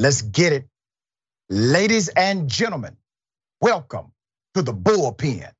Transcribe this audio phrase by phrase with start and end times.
[0.00, 0.64] Let's get it.
[1.50, 2.96] Ladies and gentlemen,
[3.60, 4.12] welcome
[4.54, 5.50] to the bullpen.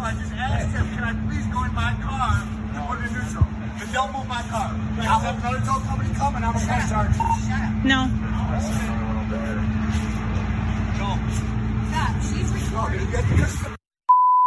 [0.00, 3.12] I just asked him, can I please go in my car and put it in
[3.14, 3.46] neutral?
[3.78, 4.76] But don't move my car.
[5.00, 7.24] I'll have another tow company come and I'm gonna press charge you.
[7.88, 8.04] No.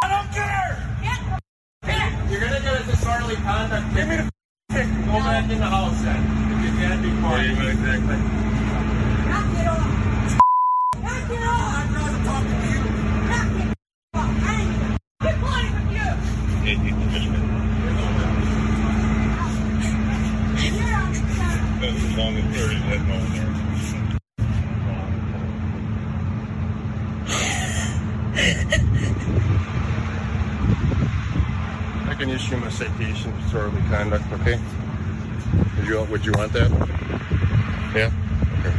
[0.03, 0.91] I don't care!
[2.31, 3.95] You're gonna get a disorderly conduct.
[3.95, 4.29] Give me the.
[4.71, 6.23] Go back in the house then.
[6.53, 7.51] If you can't be quiet.
[7.51, 8.17] Exactly.
[9.27, 9.85] Knock it off.
[11.03, 11.75] Knock it off.
[11.75, 12.79] I'm not talking to you.
[13.27, 13.67] Knock it
[14.15, 14.31] off.
[14.47, 14.63] Hey,
[15.19, 16.07] quit playing with you.
[20.77, 21.59] You're on the side.
[21.83, 23.51] As long as there is that moment there.
[32.07, 34.59] I can issue him a citation for disorderly conduct, okay?
[35.77, 36.69] Would you, would you want that?
[37.95, 38.11] Yeah?
[38.59, 38.73] Okay.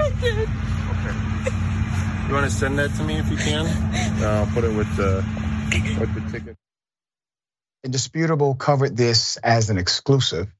[0.00, 0.46] Okay.
[2.32, 3.66] You want to send that to me if you can?
[3.66, 5.22] Uh, I'll put it with the,
[6.00, 6.56] with the ticket.
[7.84, 10.50] Indisputable covered this as an exclusive.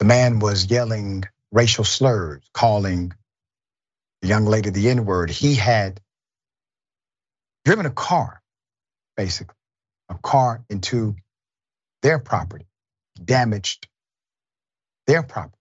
[0.00, 3.12] The man was yelling racial slurs, calling
[4.20, 5.30] the young lady the N word.
[5.30, 6.00] He had
[7.64, 8.42] driven a car,
[9.16, 9.54] basically,
[10.08, 11.14] a car into
[12.02, 12.66] their property,
[13.24, 13.86] damaged
[15.06, 15.54] their property.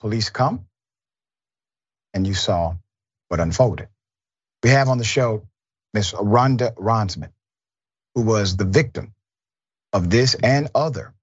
[0.00, 0.66] Police come,
[2.12, 2.74] and you saw
[3.28, 3.88] what unfolded.
[4.62, 5.46] We have on the show
[5.94, 7.30] Miss Rhonda Ronsman,
[8.14, 9.14] who was the victim
[9.92, 11.14] of this and other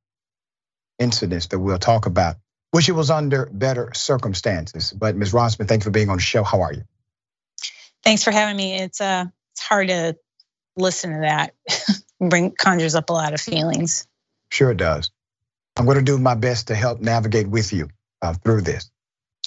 [1.00, 2.38] incidents that we'll talk about,
[2.72, 4.92] which it was under better circumstances.
[4.92, 5.34] But Ms.
[5.34, 6.44] Ronsman, thank you for being on the show.
[6.44, 6.84] How are you?
[8.04, 8.76] Thanks for having me.
[8.76, 10.16] It's uh it's hard to
[10.76, 11.54] listen to that.
[12.20, 14.08] Bring conjures up a lot of feelings.
[14.50, 15.12] Sure it does.
[15.76, 17.90] I'm going to do my best to help navigate with you
[18.22, 18.90] uh, through this.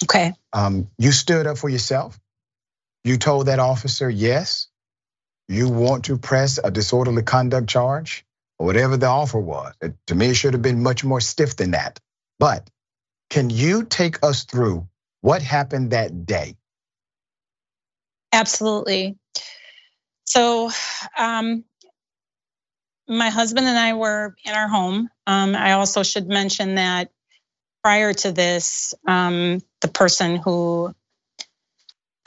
[0.03, 0.33] Okay.
[0.53, 2.19] Um, you stood up for yourself.
[3.03, 4.67] You told that officer, yes,
[5.47, 8.25] you want to press a disorderly conduct charge
[8.57, 9.73] or whatever the offer was.
[9.81, 11.99] It- to me, it should have been much more stiff than that.
[12.39, 12.69] But
[13.29, 14.87] can you take us through
[15.21, 16.55] what happened that day?
[18.31, 19.17] Absolutely.
[20.25, 20.71] So,
[21.17, 21.63] um,
[23.07, 25.09] my husband and I were in our home.
[25.25, 27.11] Um, I also should mention that
[27.83, 30.93] prior to this, um, the person who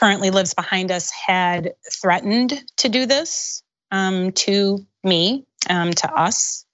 [0.02, 6.66] currently lives behind us had threatened to do this um, to me, um, to us.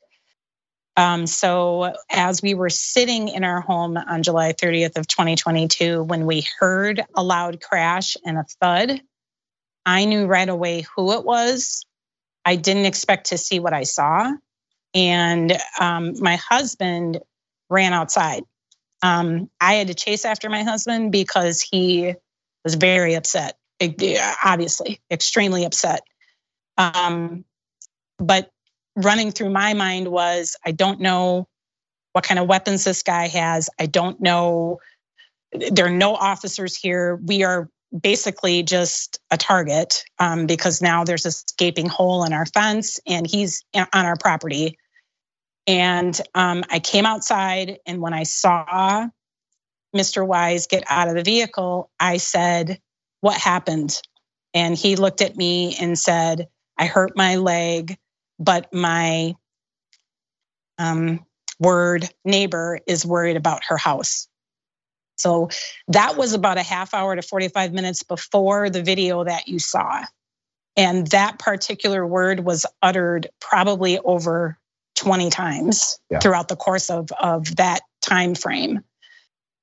[0.97, 6.25] Um, so as we were sitting in our home on July 30th of 2022, when
[6.25, 8.99] we heard a loud crash and a thud,
[9.85, 11.85] I knew right away who it was.
[12.47, 14.33] I didn't expect to see what I saw.
[14.95, 17.21] And um, my husband
[17.69, 18.45] ran outside.
[19.03, 22.15] Um, I had to chase after my husband because he
[22.69, 23.57] was very upset,
[24.45, 26.03] obviously, extremely upset.
[26.77, 27.47] Um,
[28.19, 28.51] but
[28.95, 31.49] running through my mind was I don't know
[32.13, 33.71] what kind of weapons this guy has.
[33.81, 34.81] I don't know.
[35.53, 37.17] There are no officers here.
[37.17, 42.45] We are basically just a target um, because now there's a gaping hole in our
[42.45, 44.77] fence and he's on our property.
[45.67, 49.09] And um, I came outside, and when I saw
[49.99, 50.27] Mr.
[50.27, 52.81] Wise get out of the vehicle, I said,
[53.21, 54.01] What happened?
[54.55, 56.49] And he looked at me and said,
[56.79, 57.99] I hurt my leg,
[58.39, 59.35] but my
[60.79, 61.25] um,
[61.59, 64.29] word neighbor is worried about her house.
[65.17, 65.51] So
[65.89, 70.05] that was about a half hour to 45 minutes before the video that you saw.
[70.77, 74.57] And that particular word was uttered probably over
[74.95, 76.21] 20 times Yeah.
[76.21, 78.85] throughout the course of, of that time frame.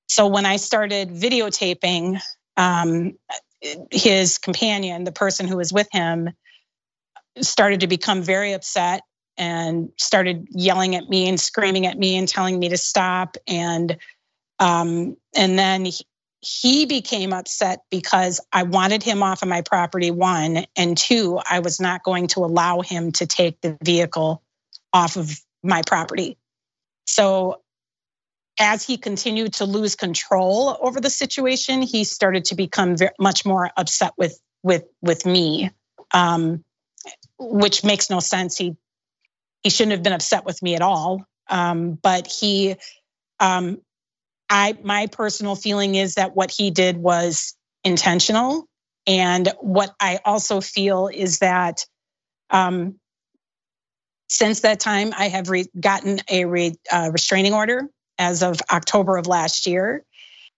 [0.08, 2.22] So when I started videotaping,
[2.58, 3.14] um,
[3.92, 6.30] his companion, the person who was with him,
[7.42, 9.02] started to become very upset
[9.38, 13.36] and started yelling at me and screaming at me and telling me to stop.
[13.48, 13.98] And
[14.60, 16.06] um, and then he,
[16.40, 21.60] he became upset because I wanted him off of my property, one, and two, I
[21.60, 24.42] was not going to allow him to take the vehicle
[24.94, 26.38] off of my property.
[27.06, 27.62] So
[28.60, 33.46] as he continued to lose control over the situation, he started to become very, much
[33.46, 35.72] more upset with with with me,
[36.14, 36.64] um,
[37.38, 38.58] which makes no sense.
[38.58, 38.76] He
[39.64, 41.26] he shouldn't have been upset with me at all.
[41.50, 42.76] Um, but he,
[43.40, 43.82] um,
[44.50, 48.68] I my personal feeling is that what he did was intentional.
[49.08, 51.86] And what I also feel is that
[52.50, 52.96] um,
[54.30, 59.18] since that time, I have re- gotten a re- uh, restraining order as of October
[59.18, 60.06] of last year.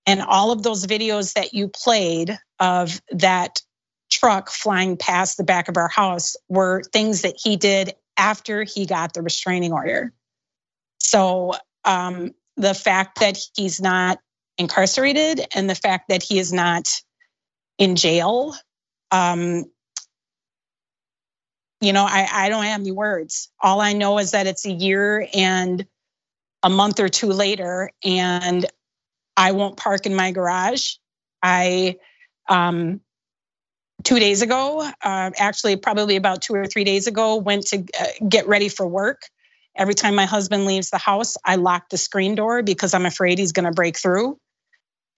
[0.05, 3.61] And all of those videos that you played of that
[4.09, 8.85] truck flying past the back of our house were things that he did after he
[8.85, 10.13] got the restraining order.
[10.99, 14.19] So um, the fact that he's not
[14.57, 17.01] incarcerated and the fact that he is not
[17.77, 18.55] in jail,
[19.11, 19.65] um,
[21.79, 23.51] you know, I, I don't have any words.
[23.61, 25.85] All I know is that it's a year and
[26.63, 28.65] a month or two later, and
[29.35, 30.95] I won't park in my garage.
[31.43, 31.97] I
[32.49, 33.01] um,
[34.03, 38.05] two days ago, uh, actually probably about two or three days ago, went to uh,
[38.27, 39.21] get ready for work.
[39.75, 43.37] Every time my husband leaves the house, I lock the screen door because I'm afraid
[43.37, 44.39] he's going to break through.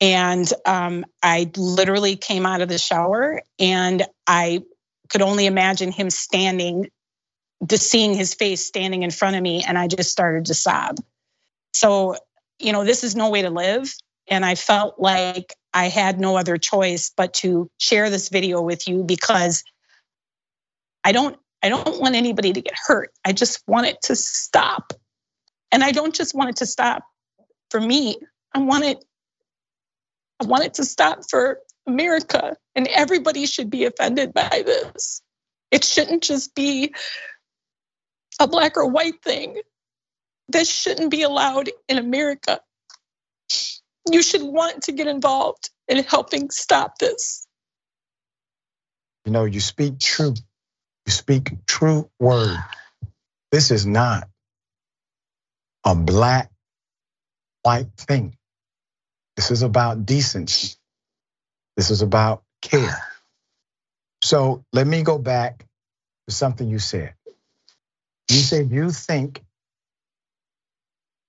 [0.02, 4.64] And um, I literally came out of the shower and I
[5.10, 6.90] could only imagine him standing,
[7.66, 10.98] just seeing his face standing in front of me, and I just started to sob.
[11.80, 12.18] So,
[12.60, 13.90] you know, this is no way to live.
[14.28, 18.90] And I felt like I had no other choice but to share this video with
[18.90, 19.64] you because
[21.06, 23.12] I don't I don't want anybody to get hurt.
[23.24, 24.92] I just want it to stop.
[25.72, 27.04] And I don't just want it to stop
[27.72, 28.18] for me.
[28.54, 29.06] I want it
[30.42, 35.22] I want it to stop for America and everybody should be offended by this.
[35.72, 36.94] It shouldn't just be
[38.38, 39.62] a black or white thing.
[40.50, 42.60] This shouldn't be allowed in America.
[44.12, 47.48] You should want to get involved in helping stop this.
[49.26, 50.34] You know, you speak true.
[51.06, 52.58] You speak true word.
[53.52, 54.28] This is not
[55.86, 56.52] a black,
[57.62, 58.36] white thing.
[59.36, 60.76] This is about decency.
[61.78, 63.04] This is about care.
[64.24, 65.66] So let me go back
[66.28, 67.14] to something you said.
[68.30, 69.44] You said you think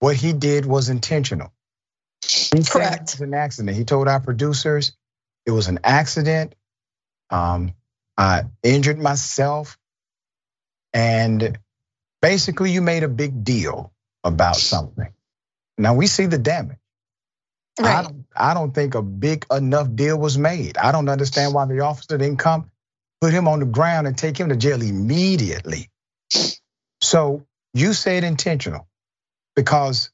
[0.01, 1.53] what he did was intentional.
[2.55, 3.15] He Correct.
[3.15, 3.77] it was an accident.
[3.77, 4.93] He told our producers
[5.47, 6.55] it was an accident.
[7.31, 7.75] Um,
[8.19, 9.79] I injured myself,
[10.95, 11.59] and
[12.23, 13.93] basically, you made a big deal
[14.25, 15.13] about something.
[15.79, 16.79] Now we see the damage.
[17.83, 18.05] I Right.
[18.05, 20.79] don't, I don't think a big enough deal was made.
[20.79, 22.71] I don't understand why the officer didn't come,
[23.21, 25.91] put him on the ground, and take him to jail immediately.
[27.03, 28.89] So you said intentional
[29.55, 30.11] because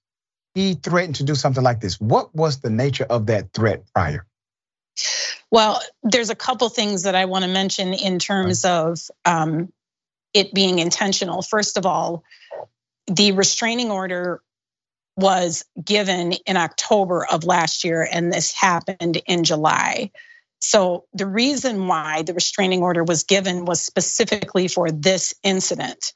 [0.55, 2.01] he threatened to do something like this.
[2.01, 4.27] What was the nature of that threat prior?
[5.51, 9.73] Well, there's a couple things that I want to mention in terms of um,
[10.35, 11.43] it being intentional.
[11.43, 12.25] First of all,
[13.07, 14.43] the restraining order
[15.17, 20.11] was given in October of last year, and this happened in July.
[20.61, 26.13] So the reason why the restraining order was given was specifically for this incident.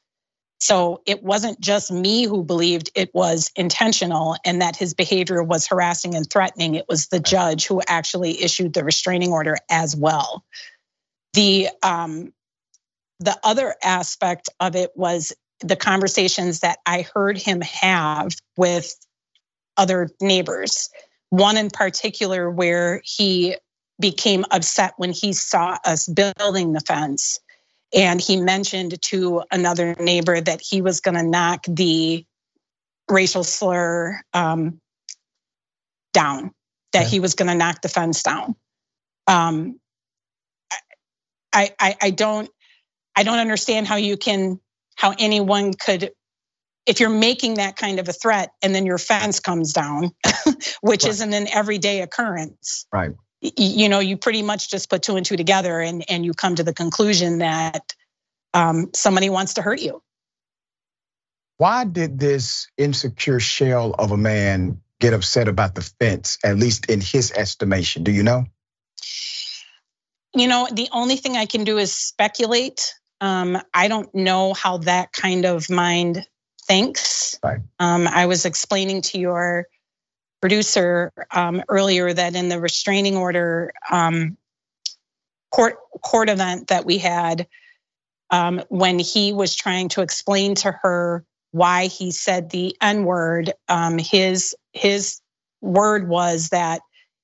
[0.61, 5.65] So it wasn't just me who believed it was intentional and that his behavior was
[5.65, 6.75] harassing and threatening.
[6.75, 10.45] It was the judge who actually issued the restraining order as well.
[11.33, 12.31] The um,
[13.19, 18.93] the other aspect of it was the conversations that I heard him have with
[19.77, 20.91] other neighbors.
[21.31, 23.55] One in particular where he
[23.99, 27.39] became upset when he saw us building the fence
[27.93, 32.25] and he mentioned to another neighbor that he was going to knock the
[33.09, 34.79] racial slur um,
[36.13, 36.51] down,
[36.93, 37.09] that Okay.
[37.11, 38.55] he was going to knock the fence down.
[39.27, 39.79] Um,
[41.53, 42.49] I, I I don't
[43.15, 44.59] I don't understand how you can
[44.95, 46.11] how anyone could
[46.85, 50.11] if you're making that kind of a threat and then your fence comes down,
[50.81, 51.11] which Right.
[51.11, 53.11] isn't an everyday occurrence Right.
[53.41, 56.55] You know you pretty much just put two and two together and and you come
[56.55, 57.93] to the conclusion that
[58.53, 60.01] um, somebody wants to hurt you
[61.57, 66.87] Why did this insecure shell of a man get upset about the fence, at least
[66.87, 68.03] in his estimation?
[68.03, 68.45] Do you know?
[70.33, 74.77] you know the only thing i can do is speculate um, i don't know how
[74.77, 76.25] that kind of mind
[76.67, 77.59] thinks Right.
[77.79, 79.67] um, i was explaining to your
[80.41, 84.37] producer um, earlier that in the restraining order um,
[85.51, 87.47] court court event that we had
[88.31, 93.53] um, when he was trying to explain to her why he said the n word
[93.69, 95.21] um, his his
[95.61, 96.81] word was that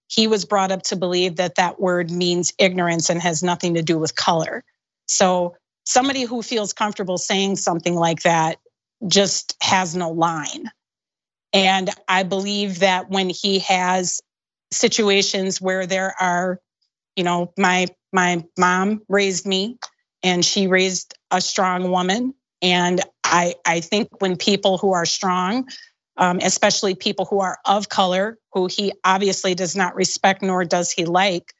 [0.07, 3.81] he was brought up to believe that that word means ignorance and has nothing to
[3.81, 4.63] do with color.
[5.05, 5.55] So
[5.85, 8.57] somebody who feels comfortable saying something like that
[9.07, 10.71] just has no line.
[11.57, 14.21] And I believe that when he has
[14.71, 16.61] situations where there are,
[17.15, 19.79] you know, my my mom raised me
[20.21, 22.35] and she raised a strong woman.
[22.61, 25.67] And I, I think when people who are strong,
[26.15, 30.91] um, especially people who are of color, who he obviously does not respect nor does
[30.91, 31.53] he like,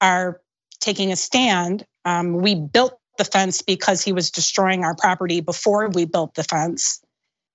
[0.00, 0.40] are
[0.80, 1.84] taking a stand.
[2.04, 6.44] Um, we built the fence because he was destroying our property before we built the
[6.44, 7.00] fence.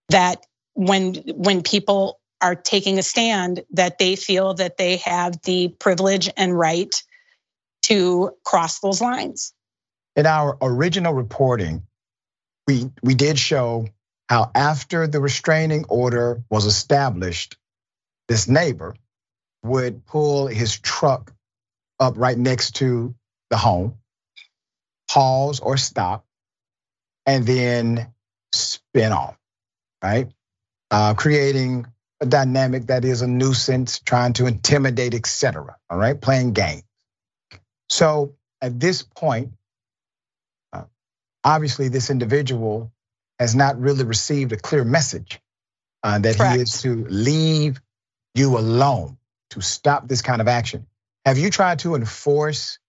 [0.10, 0.46] That
[0.78, 6.30] when when people are taking a stand, that they feel that they have the privilege
[6.38, 6.94] and right
[7.82, 9.54] to cross those lines.
[10.16, 11.82] In our original reporting,
[12.68, 13.88] we we did show
[14.30, 17.58] how after the restraining order was established,
[18.28, 18.96] this neighbor
[19.64, 21.34] would pull his truck
[22.00, 23.16] up right next to
[23.50, 23.98] the home,
[25.10, 26.24] pause or stop,
[27.26, 28.14] and then
[28.54, 29.40] spin off,
[30.04, 30.32] right?
[30.90, 31.86] Uh, creating
[32.22, 35.76] a dynamic that is a nuisance, trying to intimidate, etc.
[35.90, 36.84] All right, playing games.
[37.90, 39.54] So at this point,
[40.74, 40.84] uh,
[41.44, 42.92] obviously, this individual
[43.40, 45.40] has not really received a clear message
[46.04, 46.56] uh, that Correct.
[46.56, 47.82] he is to leave
[48.34, 49.18] you alone,
[49.52, 50.88] to stop this kind of action.
[51.26, 52.80] Have you tried to enforce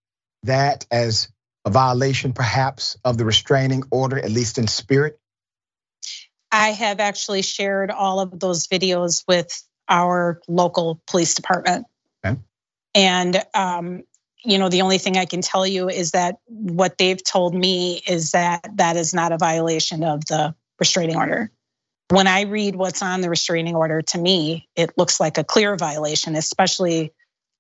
[0.45, 1.29] that as
[1.65, 5.19] a violation, perhaps, of the restraining order, at least in spirit?
[6.51, 11.87] I have actually shared all of those videos with our local police department.
[12.25, 12.39] Okay.
[12.95, 14.03] And um,
[14.45, 18.03] you know, the only thing I can tell you is that what they've told me
[18.07, 21.51] is that that is not a violation of the restraining order.
[22.11, 25.77] When I read what's on the restraining order, to me, it looks like a clear
[25.77, 27.13] violation, especially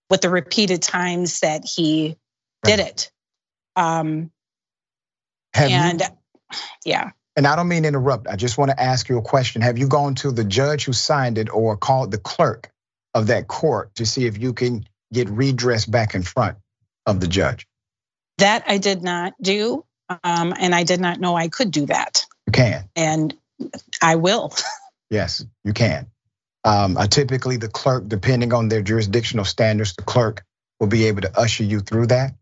[0.09, 2.17] with the repeated times that he
[2.63, 3.11] did it.
[3.77, 4.31] Um,
[5.53, 6.07] Have and you,
[6.87, 7.11] yeah.
[7.39, 8.27] And I don't mean to interrupt.
[8.27, 9.63] I just want to ask you a question.
[9.63, 12.69] Have you gone to the judge who signed it or called the clerk
[13.15, 16.59] of that court to see if you can get redress back in front
[17.07, 17.69] of the judge?
[18.39, 19.85] That I did not do.
[20.25, 22.27] Um, and I did not know I could do that.
[22.49, 22.89] You can.
[22.97, 23.37] And
[24.03, 24.53] I will.
[25.11, 26.09] yes, you can.
[26.65, 30.45] Um, uh, typically, the clerk, depending on their jurisdictional standards, the clerk
[30.81, 32.35] will be able to usher you through that.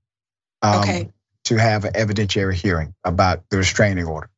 [0.63, 1.11] Um, okay.
[1.45, 4.31] To have an evidentiary hearing about the restraining order.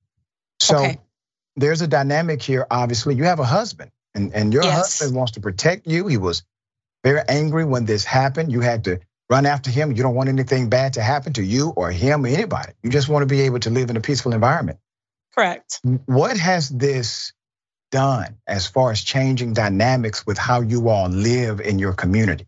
[0.68, 0.98] So okay.
[1.56, 2.66] there's a dynamic here.
[2.70, 4.98] Obviously, you have a husband, and, and your yes.
[4.98, 6.06] husband wants to protect you.
[6.06, 6.42] He was
[7.02, 8.52] very angry when this happened.
[8.52, 9.92] You had to run after him.
[9.92, 12.72] You don't want anything bad to happen to you or him or anybody.
[12.82, 14.78] You just want to be able to live in a peaceful environment.
[15.34, 15.80] Correct.
[16.04, 17.32] What has this
[17.90, 22.46] done as far as changing dynamics with how you all live in your community?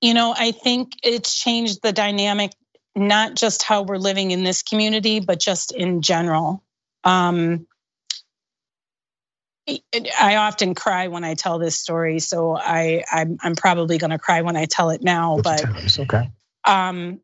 [0.00, 2.52] You know, I think it's changed the dynamic,
[2.96, 6.64] not just how we're living in this community, but just in general.
[7.04, 7.66] Um,
[9.68, 14.18] I often cry when I tell this story, so I I'm, I'm probably going to
[14.18, 15.38] cry when I tell it now.
[15.42, 15.64] but
[15.98, 16.30] okay.
[16.64, 17.20] Um,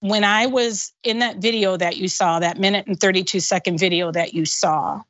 [0.00, 4.12] when I was in that video that you saw, that minute and 32 second video
[4.12, 5.00] that you saw,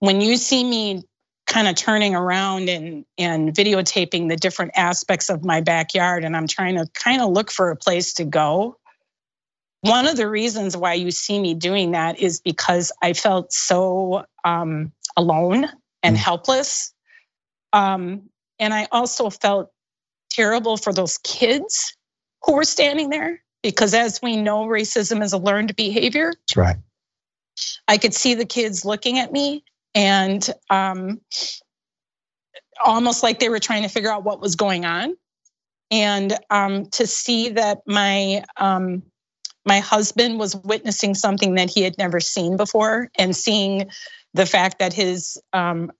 [0.00, 1.02] when you see me
[1.46, 6.46] kind of turning around and and videotaping the different aspects of my backyard, and I'm
[6.46, 8.78] trying to kind of look for a place to go.
[9.82, 14.24] One of the reasons why you see me doing that is because I felt so
[14.42, 15.66] um, alone
[16.02, 16.18] and mm.
[16.18, 16.94] helpless.
[17.72, 19.70] Um, and I also felt
[20.30, 21.94] terrible for those kids
[22.44, 26.32] who were standing there because, as we know, racism is a learned behavior.
[26.32, 26.76] That's right.
[27.86, 31.20] I could see the kids looking at me and um,
[32.84, 35.14] almost like they were trying to figure out what was going on.
[35.90, 39.02] And um, to see that my um,
[39.66, 43.90] my husband was witnessing something that he had never seen before and seeing
[44.34, 45.92] the fact that his um,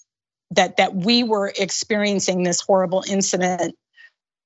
[0.51, 3.75] that that we were experiencing this horrible incident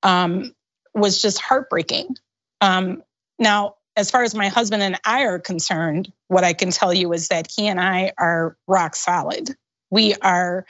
[0.02, 0.52] um,
[0.94, 2.16] was just heartbreaking.
[2.60, 3.02] Um,
[3.38, 7.12] now, as far as my husband and I are concerned, what I can tell you
[7.12, 9.50] is that he and I are rock solid.
[9.90, 10.64] We are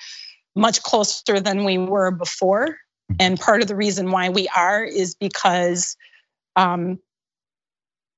[0.57, 2.79] much closer than we were before.
[3.21, 5.95] And part of the reason why we are is because
[6.57, 6.99] um,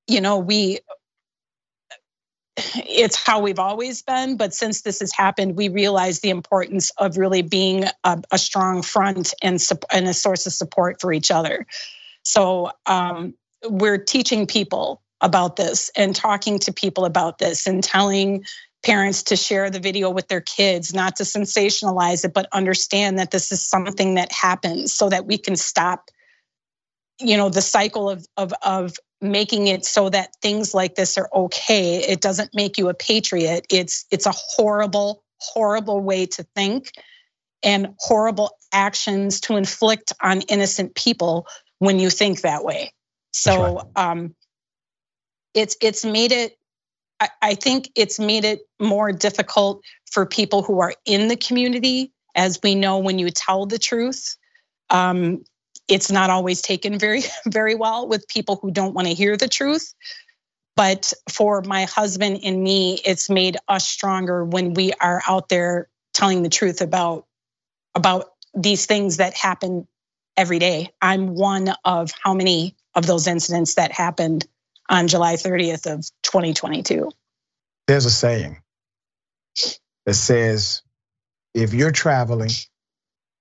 [0.07, 0.79] you know, we
[2.57, 7.17] it's how we've always been, but since this has happened, we realize the importance of
[7.17, 11.65] really being a, a strong front and, and a source of support for each other.
[12.23, 18.43] So um, we're teaching people about this and talking to people about this and telling
[18.83, 23.29] parents to share the video with their kids, not to sensationalize it, but understand that
[23.29, 26.09] this is something that happens so that we can stop
[27.19, 31.29] you know the cycle of of of making it so that things like this are
[31.31, 36.91] okay it doesn't make you a patriot it's it's a horrible horrible way to think
[37.63, 41.47] and horrible actions to inflict on innocent people
[41.79, 42.93] when you think that way.
[43.31, 43.85] So right.
[43.95, 44.35] um,
[45.53, 46.57] it's it's made it.
[47.19, 52.11] I, I think it's made it more difficult for people who are in the community,
[52.35, 54.35] as we know when you tell the truth.
[54.89, 55.43] Um,
[55.87, 59.47] it's not always taken very very well with people who don't want to hear the
[59.47, 59.93] truth
[60.75, 65.89] but for my husband and me it's made us stronger when we are out there
[66.13, 67.25] telling the truth about
[67.95, 69.87] about these things that happen
[70.37, 74.45] every day i'm one of how many of those incidents that happened
[74.89, 77.11] on july 30th of 2022
[77.87, 78.61] there's a saying
[80.05, 80.81] that says
[81.53, 82.51] if you're traveling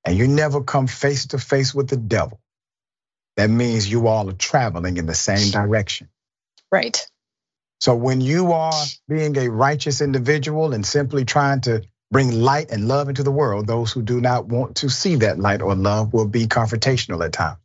[0.05, 2.41] and you never come face to face with the devil
[3.41, 6.11] that means you all are traveling in the same direction.
[6.71, 7.07] Right.
[7.81, 12.87] So when you are being a righteous individual and simply trying to bring light and
[12.87, 16.13] love into the world, those who do not want to see that light or love
[16.13, 17.57] will be confrontational at times.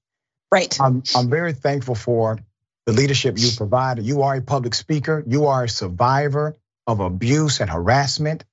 [0.56, 0.80] Right.
[0.82, 2.40] I'm, I'm very thankful for
[2.86, 4.06] the leadership you provided.
[4.06, 5.24] You are a public speaker.
[5.28, 6.58] You are a survivor
[6.88, 8.46] of abuse and harassment.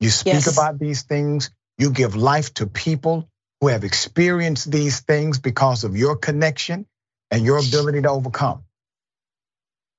[0.00, 0.52] You speak yes.
[0.52, 1.50] about these things.
[1.78, 3.28] You give life to people
[3.60, 6.86] who have experienced these things because of your connection
[7.30, 8.64] and your ability to overcome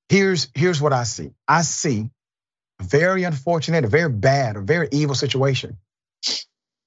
[0.10, 1.32] here's here's what I see.
[1.48, 2.10] I see
[2.80, 5.78] a very unfortunate, a very bad, a very evil situation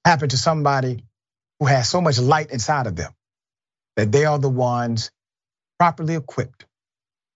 [0.04, 1.04] happen to somebody
[1.58, 3.12] who has so much light inside of them
[4.00, 5.10] that they are the ones
[5.78, 6.64] properly equipped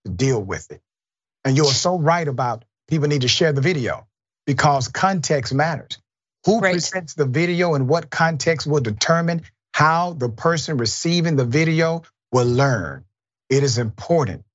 [0.06, 0.80] to deal with it.
[1.44, 4.06] And you're so right about people need to share the video
[4.46, 5.98] because context matters.
[6.46, 6.72] Who right.
[6.72, 9.42] presents the video and what context will determine
[9.74, 12.02] how the person receiving the video
[12.32, 13.04] will learn.
[13.50, 14.46] It is important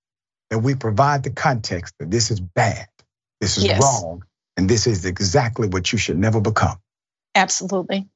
[0.49, 2.87] that we provide the context that this is bad,
[3.39, 3.79] this is yes.
[3.83, 4.23] wrong,
[4.57, 6.77] and this is exactly what you should never become.
[7.35, 8.07] Absolutely.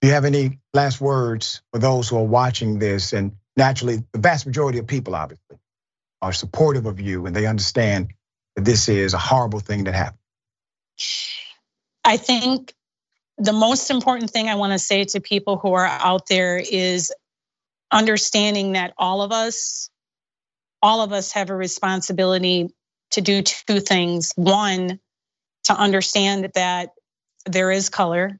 [0.00, 3.12] Do you have any last words for those who are watching this?
[3.12, 5.56] And naturally, the vast majority of people, obviously,
[6.22, 8.12] are supportive of you and they understand
[8.56, 10.18] that this is a horrible thing that happened.
[12.04, 12.74] I think
[13.38, 17.12] the most important thing I want to say to people who are out there is
[17.90, 19.90] understanding that all of us
[20.82, 22.68] all of us have a responsibility
[23.12, 24.32] to do two things.
[24.36, 25.00] One,
[25.64, 26.90] to understand that
[27.44, 28.38] there is color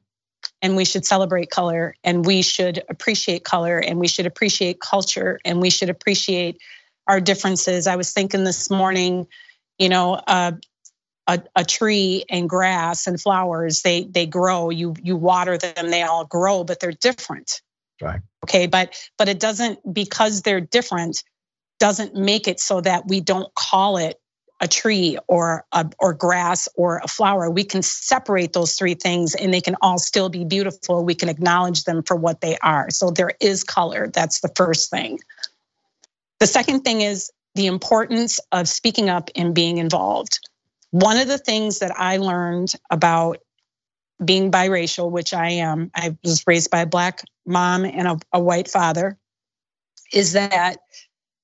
[0.61, 5.39] and we should celebrate color and we should appreciate color and we should appreciate culture
[5.45, 6.59] and we should appreciate
[7.07, 7.87] our differences.
[7.87, 9.27] I was thinking this morning,
[9.77, 10.53] you know, uh,
[11.27, 14.69] a, a, tree and grass and flowers, they they grow.
[14.69, 17.61] You you water them, they all grow, but they're different.
[18.01, 18.21] Right.
[18.45, 21.21] Okay, but but it doesn't because they're different
[21.79, 24.15] doesn't make it so that we don't call it
[24.59, 27.49] a tree or a, or grass or a flower.
[27.49, 31.05] We can separate those three things and they can all still be beautiful.
[31.05, 32.89] We can acknowledge them for what they are.
[32.89, 34.07] So there is color.
[34.07, 35.19] That's the first thing.
[36.39, 40.39] The second thing is the importance of speaking up and being involved.
[40.91, 43.39] One of the things that I learned about
[44.23, 48.39] being biracial, which I am, I was raised by a black mom and a, a
[48.39, 49.17] white father,
[50.11, 50.77] is that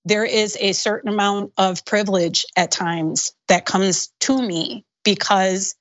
[0.05, 5.75] there is a certain amount of privilege at times that comes to me because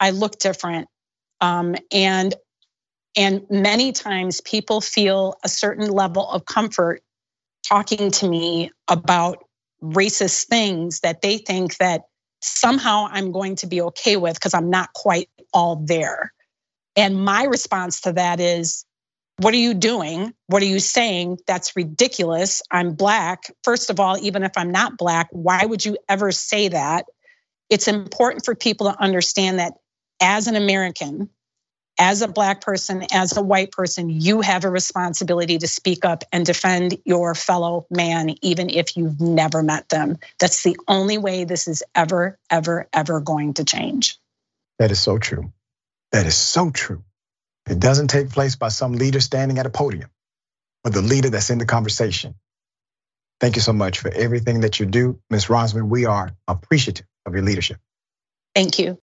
[0.00, 0.88] I look different.
[1.40, 2.34] Um, and
[3.16, 7.02] and many times people feel a certain level of comfort
[7.66, 9.44] talking to me about
[9.82, 12.02] racist things that they think that
[12.40, 16.32] somehow I'm going to be okay with because I'm not quite all there.
[16.96, 18.84] And my response to that is
[19.40, 20.34] what are you doing?
[20.48, 21.38] What are you saying?
[21.46, 22.60] That's ridiculous.
[22.70, 23.44] I'm black.
[23.64, 27.06] First of all, even if I'm not black, why would you ever say that?
[27.70, 29.74] It's important for people to understand that
[30.20, 31.30] as an American,
[31.98, 36.22] as a black person, as a white person, you have a responsibility to speak up
[36.32, 40.18] and defend your fellow man, even if you've never met them.
[40.38, 44.18] That's the only way this is ever, ever, ever going to change.
[44.78, 45.50] That is so true.
[46.12, 47.04] That is so true.
[47.70, 50.10] It doesn't take place by some leader standing at a podium,
[50.84, 52.34] but the leader that's in the conversation.
[53.40, 55.46] Thank you so much for everything that you do, Ms.
[55.46, 55.88] Ronsman.
[55.88, 57.78] We are appreciative of your leadership.
[58.54, 58.98] Thank you.